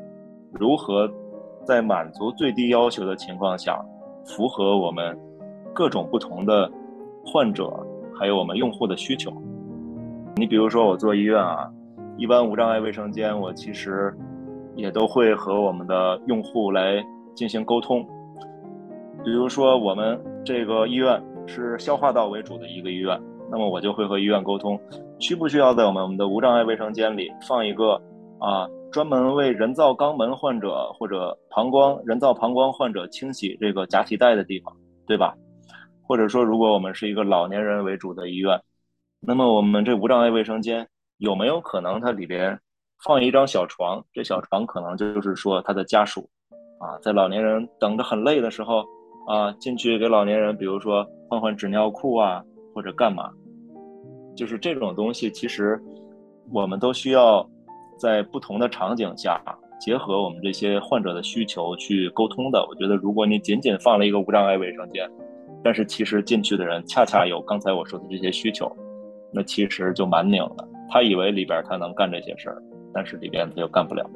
[0.52, 1.10] 如何
[1.64, 3.80] 在满足最低要求的情况下，
[4.24, 5.18] 符合我们
[5.72, 6.70] 各种不同的
[7.24, 7.70] 患者
[8.18, 9.32] 还有我们用户的需求。
[10.36, 11.70] 你比如说我做医院啊，
[12.16, 14.14] 一般无障碍卫生间，我其实
[14.76, 17.04] 也都会和我们的用户来。
[17.32, 18.04] 进行沟通，
[19.24, 23.18] 比如说我们这个医院是消化道为主的一个医院，
[23.50, 24.80] 那么我就会和医院沟通，
[25.18, 28.00] 需不需要在我们我们的无障碍卫生间里放一个
[28.38, 34.74] 啊专门为人造肛门患者或者膀胱人造膀胱患者清洗这个假体袋的地方，
[35.06, 35.34] 对吧？
[36.02, 38.60] 或者说，如果我们是一个老年人为主的医院，
[39.20, 42.58] 那么我们这无障碍卫生间有没有可能它里边
[43.04, 44.04] 放一张小床？
[44.12, 46.28] 这小床可能就是说他的家属。
[46.80, 48.84] 啊，在老年人等着很累的时候，
[49.28, 52.42] 啊，进去给老年人，比如说换换纸尿裤啊，
[52.74, 53.30] 或者干嘛，
[54.34, 55.80] 就是这种东西，其实
[56.52, 57.48] 我们都需要
[57.96, 59.40] 在不同的场景下，
[59.80, 62.64] 结合我们这些患者的需求去沟通的。
[62.68, 65.10] 我觉得，如果你仅仅放了一个无障碍卫生间，
[65.62, 68.70] 但是其实进去的人恰恰有刚才我说的这些需求，
[69.32, 70.66] 那其实就蛮拧的。
[70.88, 72.62] 他以为里边他能干这些事儿，
[72.92, 74.08] 但是里边他又干不了。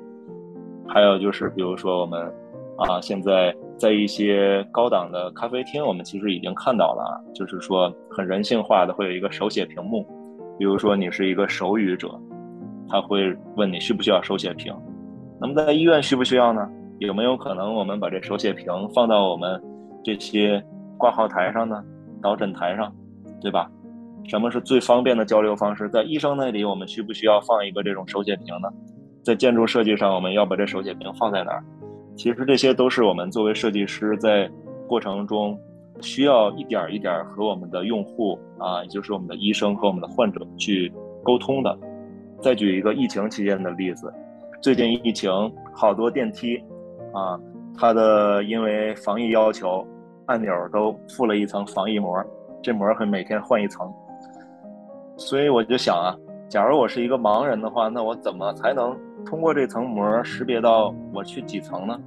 [0.88, 2.32] 还有就是，比如说我们。
[2.76, 10.04] 啊，现在在一些高档的咖啡厅，我们其实已经看到了，就是说很人性化的会有一个手写屏幕，
[10.58, 12.10] 比如说你是一个手语者，
[12.88, 14.74] 他会问你需不需要手写屏。
[15.40, 16.68] 那么在医院需不需要呢？
[16.98, 19.60] 有没有可能我们把这手写屏放到我们
[20.02, 20.64] 这些
[20.96, 21.82] 挂号台上呢？
[22.22, 22.92] 导诊台上，
[23.40, 23.70] 对吧？
[24.26, 25.88] 什么是最方便的交流方式？
[25.90, 28.68] 在医生那里，我们需不需要放一个这种手写屏呢？
[29.22, 31.64] 在建筑设计上，我们要把这手写屏放在哪儿？
[32.16, 34.48] 其实这些都是我们作为设计师在
[34.86, 35.58] 过程中
[36.00, 41.76] 需要一点一点和我们的用户啊，也就是我们的医生和我们的患者去沟通的。
[42.40, 44.12] 再举一个疫情期间的例子，
[44.60, 45.30] 最近疫情
[45.72, 46.56] 好多电梯
[47.12, 47.38] 啊，
[47.76, 49.86] 它的因为防疫要求，
[50.26, 52.22] 按钮都附了一层防疫膜，
[52.62, 53.90] 这膜会每天换一层。
[55.16, 56.14] 所以我就想啊，
[56.48, 58.96] 假如我是一个盲人的话，那我怎么才能？
[59.26, 61.98] 通过这层膜识别到我去几层呢？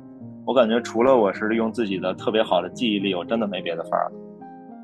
[0.45, 4.11] 我感觉除了我是利用自己的特别好的记忆力，我真的没别的法儿了。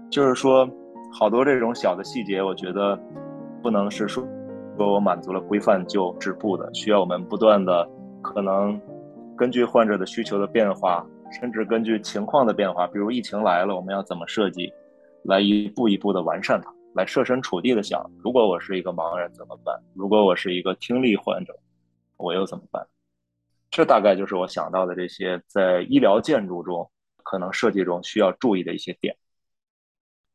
[0.10, 0.68] 就是说，
[1.12, 3.00] 好多这种小的细节，我觉得
[3.62, 4.28] 不能是说
[4.76, 7.88] 说我满足了规范就止步的，需要我们不断的
[8.22, 8.80] 可能
[9.38, 14.74] 根据患者的需求的变化，甚至根据情况的变化，比如疫情来了，我们要怎么设计，
[15.24, 19.74] 来一步一步的完善它，来设身处地的想，如果我是一个盲人怎么办？
[19.94, 21.54] 如果我是一个听力患者？
[22.24, 22.88] 我又怎么办？
[23.70, 26.88] 这大概就是我想到的这些在医疗建筑中
[27.24, 29.16] 可能设计中需要注意的一些点。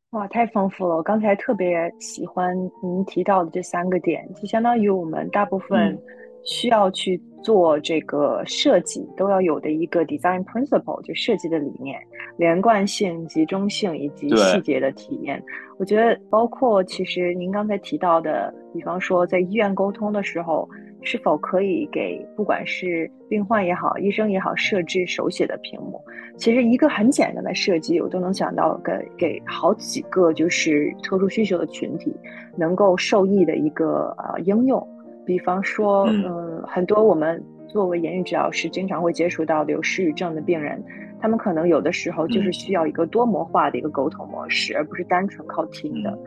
[0.09, 0.97] 哇，太丰富了！
[0.97, 5.97] 我刚才特别喜欢您提到的这三个点，就相当于我们大部分
[6.43, 11.97] 需要去做这个设计都要有的一个 design principle，就设计的理念，
[12.37, 15.41] 连贯性、集中性以及细节的体验。
[15.77, 20.67] 我觉得，包括其实您刚才提到的，比方说在医院沟通的时候。
[21.01, 26.01] 是否可以给不管是病患也好，医生也好，设置手写的屏幕？
[26.37, 32.15] 其实一个很简单的设计，我都能想到给给好几个就是特殊需求的群体
[32.57, 34.85] 能够受益的一个呃应用。
[35.25, 40.83] 比方说，嗯，很多我们作为言语治疗师经常会接触到的有失语症的病人，
[41.21, 46.17] 他们可能有的时候就是需要一个多模化的一个沟通模式，而不是单纯靠听的，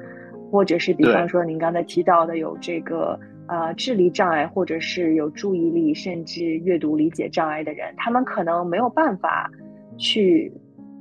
[0.51, 3.19] 或者是比方说您刚才提到的有这个。
[3.53, 9.51] 啊，智力障碍或者是有注意力甚至阅读理解障碍的人，他们可能没有办法
[9.99, 10.51] 去。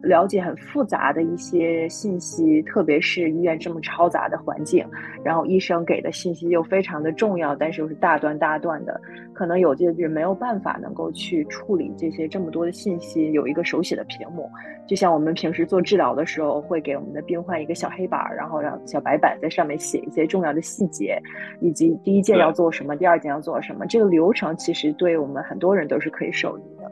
[0.02, 4.86] 了解很复杂的一些信息，特别是医院这么嘈杂的环境，
[5.24, 9.00] 然后医生给的信息又非常的重要，但是又是大段大段的，
[9.34, 13.32] 可能有些人没有办法能够去处理这些这么多的信息。
[13.32, 14.50] 有一个手写的屏幕，
[14.88, 21.22] 就像我们平时做治疗的时候，会给我们的病患一个小黑板，然后让小白板在上面写一些重要的细节，
[21.60, 26.92] 以及第一件要做什么，第二件要做什么，这个流程其实对我们很多人都是可以受益的。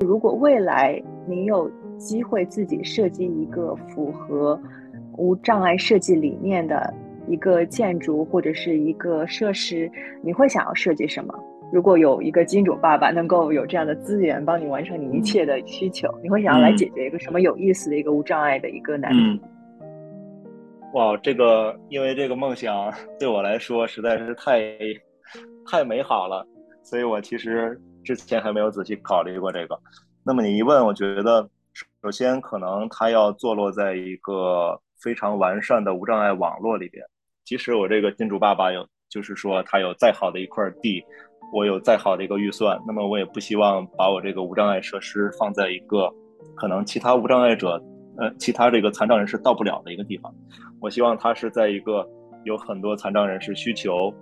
[0.00, 4.60] 如果未来您有机会自己设计一个符合
[5.16, 6.92] 无障碍设计理念的
[7.26, 9.90] 一个建筑或者是一个设施，
[10.22, 11.34] 你会想要设计什么？
[11.72, 19.40] 如果有一个金主爸爸能够有这样的资源帮你完成你一切的需求，你会想要来解决一个什么有意思的一个无障碍的一个难题？
[20.94, 24.60] 哇，这个因为这个梦想对我来说实在是太
[25.66, 26.46] 太美好了，
[26.82, 29.76] 所以我其实之前还没有仔细考虑过这个。
[30.24, 31.48] 那么你一问，我觉得。
[32.00, 37.04] 首先，可能它要坐落在一个非常完善的无障碍网络里边。
[37.44, 41.04] 即使我这个金主爸爸有，就是说他有再好的一块地，
[41.52, 46.10] 我有再好的一个预算，那么我也不希望把我这个无障碍设施放在一个
[46.54, 47.82] 可能其他无障碍者，
[48.16, 50.34] 呃，其他这个残障人士到不了的一个地方。
[50.80, 52.08] 我希望它是在一个
[52.44, 54.12] 有很多残障人士需求，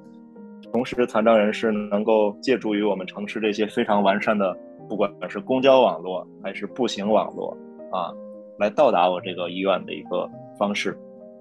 [0.72, 4.56] 同时残障人士能够借助于我们城市这些非常完善的。
[4.88, 7.56] 不管是公交网络还是步行网络
[7.90, 8.12] 啊，
[8.58, 10.96] 来到达我这个医院的一个方式，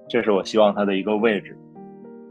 [0.08, 1.58] 这是我希望它的一个位置。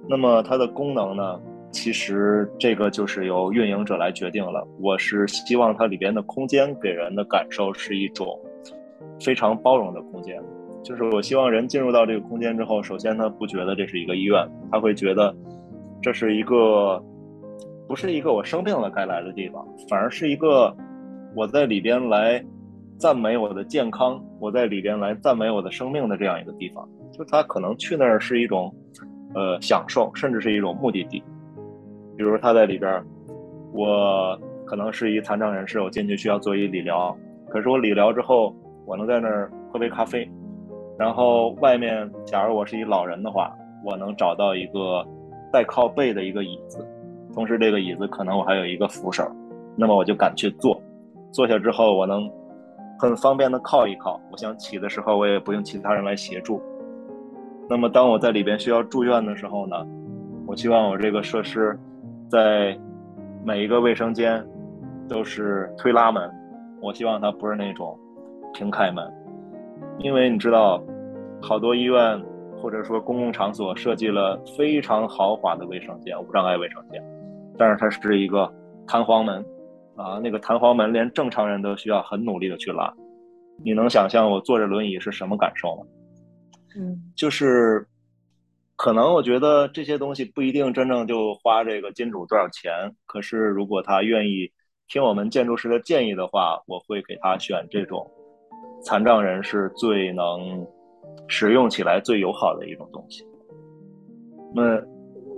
[0.09, 1.41] 那么它的功能呢？
[1.71, 4.63] 其实这个就是由运营者来决定了。
[4.79, 8.39] 我是希望它里边的空间给人的感受是一种
[9.19, 10.39] 非常包容的空间，
[10.83, 15.35] 就是我希望人进入到这个空间之后，首先他不觉得这是一个医院，他会觉得
[16.03, 17.03] 这是一个
[17.89, 20.77] 不是一个我生病了该来的地方，反而是一个。
[21.35, 22.45] 我在里边来
[22.99, 28.73] 赞美我的健康，我在里边来赞美我的生命的这样一个地方，就他可能去那儿是一种，
[29.35, 31.23] 呃，享受，甚至是一种目的地。
[32.17, 33.03] 比如他在里边，
[33.73, 37.17] 我可能是一残障人士，我进去需要做一理疗，
[37.49, 38.55] 可是我理疗之后，
[38.87, 40.31] 我能在那儿喝杯咖啡，
[40.99, 43.53] 然后外面，假如我是一老人的话，
[43.85, 45.03] 我能找到一个
[45.51, 46.87] 带靠背的一个椅子，
[47.35, 49.27] 同时这个椅子可能我还有一个扶手，
[49.77, 50.81] 那么我就敢去坐。
[51.33, 52.31] 坐下之后，我能
[52.99, 54.21] 很方便的靠一靠。
[54.31, 56.63] 我想起的时候，我也不用其他人来协助。
[57.69, 59.77] 那么，当我在里边需要住院的时候呢，
[60.47, 61.79] 我希望我这个设施
[62.29, 62.79] 在
[63.45, 64.45] 每一个卫生间
[65.09, 66.31] 都是推拉门。
[66.83, 67.99] 我希望它不是那种
[68.53, 69.11] 平开门，
[69.99, 70.83] 因为你知道，
[71.41, 72.23] 好多医院
[72.61, 77.03] 或者说公共场所设计了非常豪华的卫生间，无障碍卫生间，
[77.57, 78.53] 但是它是一个
[78.87, 79.45] 弹簧门。
[79.95, 82.93] 啊，那个弹簧门连正常人都需要很努力的去拉，
[83.63, 85.83] 你能想象我坐着轮椅是什么感受吗？
[86.75, 87.87] 嗯，就是
[88.77, 92.73] 可能我觉得这些东西不一定真正就花这个金主多少钱，
[93.05, 94.51] 可是如果他愿意
[94.89, 98.11] 听我们建筑师的建议的话，我会给他选这种
[98.83, 100.67] 残障人士最能
[101.29, 103.23] 使用起来最友好的一种东西。
[104.55, 104.83] 那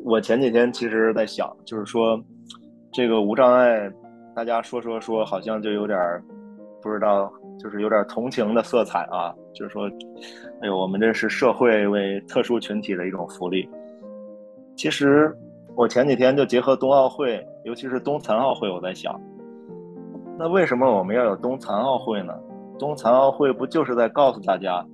[0.05, 2.23] 我前几天其实在想，就是说
[2.93, 3.93] 这个无障碍。
[4.35, 5.99] 大家说说说，好像就有点
[6.83, 9.33] 不知道，就是有点同情的色彩啊。
[9.55, 9.89] 就是说，
[10.61, 13.69] 哎呦，我们这是社会为特殊群体的一种福利。
[14.75, 15.33] 其实
[15.77, 19.19] 我前几天就结合冬奥会，尤其是冬残奥会，我在想，
[20.37, 22.35] 那为什么我们要有冬残奥会呢？
[22.77, 24.85] 冬残奥会不就是在告诉大家，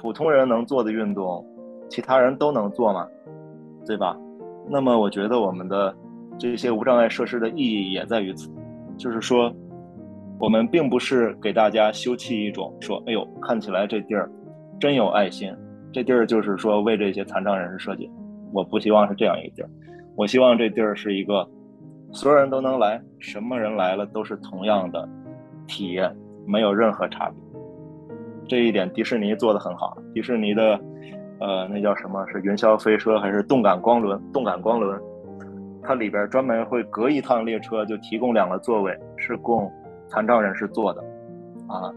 [0.00, 1.44] 普通人能做的运动，
[1.88, 3.08] 其他人都能做吗？
[3.84, 4.16] 对吧？
[4.68, 5.92] 那么我觉得我们的
[6.38, 8.48] 这些无障碍设施的意义也在于此。
[8.96, 9.52] 就是说，
[10.38, 14.30] 我们并不是给大家修葺一种说，哎呦，看起来这地儿
[14.78, 15.54] 真有爱心，
[15.92, 18.10] 这地儿就是说为这些残障人士设计。
[18.52, 19.70] 我不希望是这样一个地儿，
[20.16, 21.48] 我希望这地儿是一个
[22.12, 25.08] 所有人都能来，什么人来了都是同样的
[25.66, 26.14] 体验，
[26.46, 27.60] 没有任何差别。
[28.46, 29.96] 这一点迪士尼做的很好。
[30.14, 30.80] 迪士尼的，
[31.40, 34.20] 呃，那叫什么是云霄飞车还是动感光轮？
[34.32, 35.00] 动感光轮，
[35.86, 39.70] 它里边专门会隔一趟列车就提供两个座位，是供
[40.08, 41.00] 残障人士坐的。
[41.68, 41.92] 啊，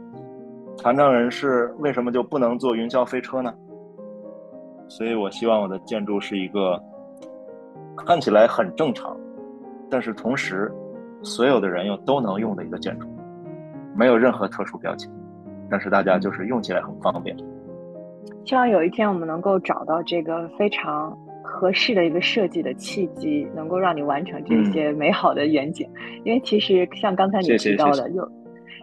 [0.77, 3.53] 残障人士为什么就不能坐云霄飞车呢？
[4.89, 6.81] 所以我希望我的建筑是一个
[8.05, 9.17] 看起来很正常，
[9.89, 10.71] 但是同时
[11.23, 13.07] 所有的人又都能用的一个建筑，
[13.95, 15.11] 没有任何特殊标签，
[15.69, 17.35] 但是大家就是用起来很方便。
[18.45, 21.17] 希望有一天我们能够找到这个非常
[21.57, 25.89] 合适的一个设计的契机，能够让你完成这些美好的远景。
[26.23, 28.31] 因为其实像刚才你提到的，有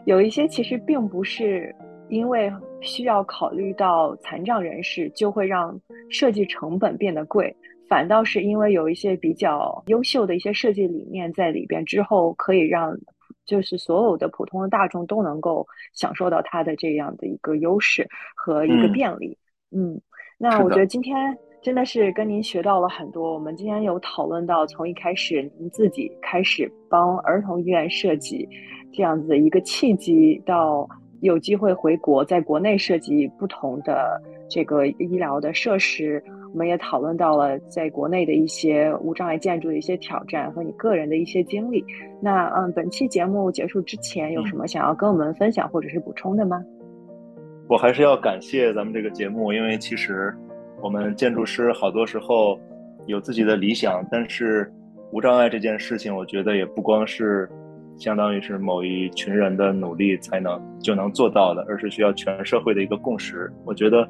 [0.04, 1.74] 有一些其实并不是
[2.08, 2.52] 因为。
[2.86, 7.56] 需要考虑到残障人士，就会让设计成本变得贵。
[7.88, 12.94] 反倒是因为有一些比较优秀的一些设计理念在里边，之后可以让
[13.46, 18.06] 就是所有的普通的大众都能够享受到它的这样的一个优势
[18.36, 19.38] 和一个便利。
[19.74, 19.98] 嗯，
[20.36, 21.16] 那我觉得今天
[21.64, 23.32] 真的是跟您学到了很多。
[23.32, 28.46] 我们今天有讨论到从一开始您自己开始帮儿童医院设计
[28.92, 30.86] 这样子的一个契机到。
[31.20, 41.82] 有机会回国，在国内设计不同的这个医疗的设施，我们也讨论到了在国内的一些无障碍建筑的一些挑战和你个人的一些经历。
[42.20, 46.62] 那嗯，本期节目结束之前，有什么想要跟我们分享或者是补充的吗？
[47.70, 50.30] 我还是要感谢咱们这个节目，因为其实
[50.84, 52.60] 我们建筑师好多时候
[53.06, 54.70] 有自己的理想，但是
[55.12, 57.48] 无障碍这件事情，我觉得也不光是。
[57.96, 63.48] 相当于是某一群人的努力才能就能做到的，而是需要全社会的一个共识。
[63.64, 64.06] 我觉得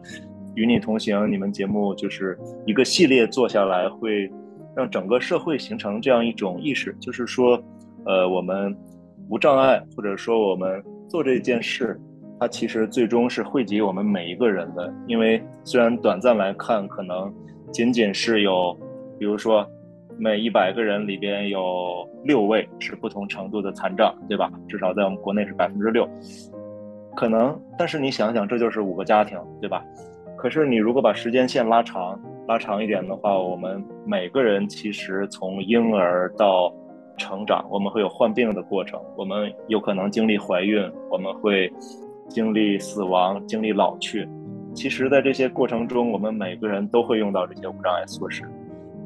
[0.55, 4.29] 与你同行，你们节目就是一个系列做下来，会
[4.75, 7.63] 让整个社会形成这样一种意识，就是说，
[8.07, 8.75] 呃，我们
[9.29, 12.01] 无障碍，或者说我们做这件事，
[12.39, 14.93] 它其实最终是惠及我们每一个人的。
[15.07, 17.33] 因为虽然短暂来看，可能
[17.73, 18.77] 仅仅是有，
[19.19, 19.67] 比如说。
[20.17, 24.49] 每一百个人里边有六位是不同程度的残障，对吧？
[24.69, 26.09] 至少在我们国内是百分之六，
[27.17, 27.61] 可能。
[27.77, 29.85] 但是你想想，这就是五个家庭，对吧？
[30.37, 32.17] 可是你如果把时间线拉长，
[32.47, 36.73] 拉长一点的话，我们每个人其实从婴儿到
[37.19, 41.69] 成长，我们会有患病的过程，我们有可能经历怀孕，我们会
[42.29, 44.29] 经历死亡，经历老去。
[44.75, 48.43] 其实，在这些过程中，我们每个人都会用到这些无障碍措施。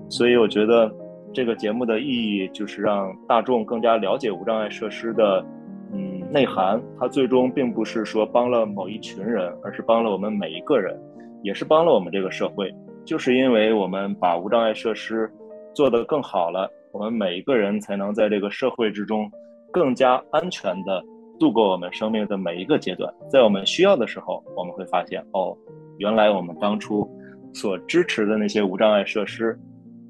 [0.08, 0.90] 所以我觉得
[1.32, 5.44] 这个节目的意义就是让大众更加了解无障碍设施的
[5.92, 6.80] 嗯内涵。
[6.98, 10.98] 它最终并不是说帮了某一群人，而是帮了我们每一个人，
[11.42, 12.74] 也是帮了我们这个社会。
[13.04, 15.30] 就是因为我们把无障碍设施
[15.74, 19.30] 做得更好了，我们每一个人才能在这个社会之中
[19.70, 21.02] 更加安全地
[21.38, 23.12] 度过我们生命的每一个阶段。
[23.30, 25.56] 在我们需要的时候，我们会发现哦，
[25.98, 27.08] 原来我们当初
[27.52, 29.58] 所支持的那些无障碍设施。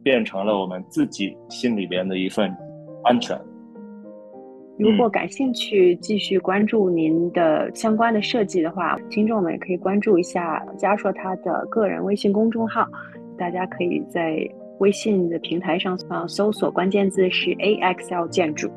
[0.01, 2.51] 变成了我们自己心里边的一份
[3.03, 3.39] 安全。
[4.79, 12.87] 如果感兴趣继续关注您的相关的设计的话，听众们也可以关注一下嘉硕他的个人微信公众号。
[13.37, 14.39] 大家可以在
[14.79, 18.70] 微信的平台上啊搜索关键字是 AXL 建筑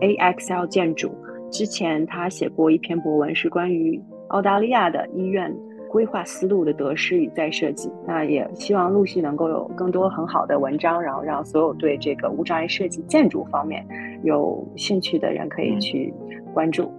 [0.00, 1.14] ，AXL 建筑。
[1.50, 5.54] 之前他写过一篇博文，是关于澳大利亚的医院。
[5.90, 13.84] 规划思路的得失与再设计，那也希望陆续能够有更多很好的文章，然后让所有对这个无障碍设计建筑方面
[14.22, 16.14] 有兴趣的人可以去
[16.54, 16.92] 关注。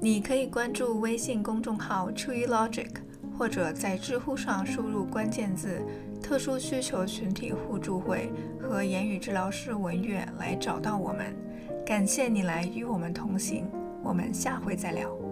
[0.00, 2.88] 你可以关注微信公众号 Tree Logic，
[3.36, 5.82] 或者在知乎上输入关键字
[6.22, 11.34] “特殊需求群体互助会”和言语治疗师文月来找到我们。
[11.86, 13.66] 感谢你来与我们同行，
[14.02, 15.27] 我们下回再聊。